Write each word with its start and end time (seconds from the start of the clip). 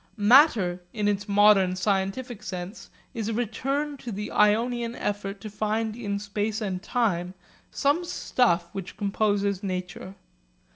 Matter, 0.17 0.81
in 0.93 1.07
its 1.07 1.29
modern 1.29 1.75
scientific 1.75 2.41
sense, 2.41 2.89
is 3.13 3.27
a 3.29 3.35
return 3.35 3.97
to 3.97 4.11
the 4.11 4.31
Ionian 4.31 4.95
effort 4.95 5.39
to 5.41 5.49
find 5.51 5.95
in 5.95 6.17
space 6.17 6.59
and 6.59 6.81
time 6.81 7.35
some 7.69 8.03
stuff 8.03 8.67
which 8.71 8.97
composes 8.97 9.61
nature. 9.61 10.15